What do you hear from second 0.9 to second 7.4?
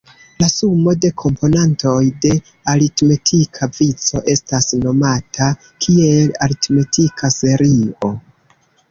de komponantoj de aritmetika vico estas nomata kiel aritmetika